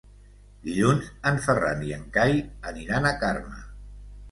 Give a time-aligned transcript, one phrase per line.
[0.67, 2.35] Dilluns en Ferran i en Cai
[2.73, 3.63] aniran a Carme.